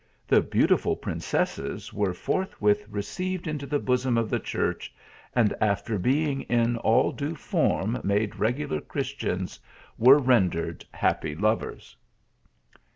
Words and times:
The 0.27 0.41
beau 0.41 0.65
tiful 0.65 0.95
princesses 0.95 1.93
were 1.93 2.15
forthwith 2.15 2.87
received 2.89 3.45
into 3.45 3.67
the 3.67 3.77
bosom 3.77 4.17
of 4.17 4.31
the 4.31 4.39
church, 4.39 4.91
and 5.35 5.53
after 5.61 5.99
being 5.99 6.41
in 6.41 6.75
all 6.77 7.11
due 7.11 7.35
form 7.35 8.01
made 8.03 8.37
regular 8.37 8.81
Christians, 8.81 9.59
were 9.99 10.17
rendered 10.17 10.83
happy 10.91 11.35
lovers. 11.35 11.95